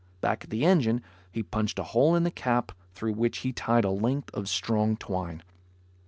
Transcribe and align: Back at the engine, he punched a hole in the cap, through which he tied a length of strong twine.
Back 0.19 0.43
at 0.45 0.49
the 0.49 0.65
engine, 0.65 1.03
he 1.31 1.43
punched 1.43 1.77
a 1.77 1.83
hole 1.83 2.15
in 2.15 2.23
the 2.23 2.31
cap, 2.31 2.71
through 2.95 3.13
which 3.13 3.37
he 3.45 3.53
tied 3.53 3.85
a 3.85 3.91
length 3.91 4.31
of 4.33 4.49
strong 4.49 4.97
twine. 4.97 5.43